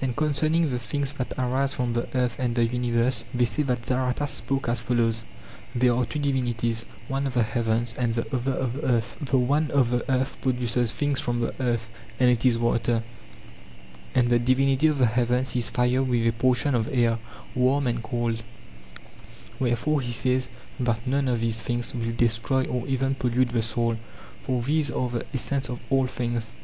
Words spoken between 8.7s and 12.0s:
the earth; the one of the earth produces things from the earth,